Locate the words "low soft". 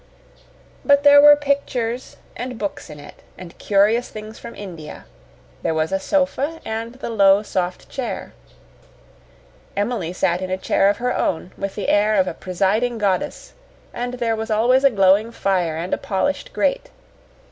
7.11-7.87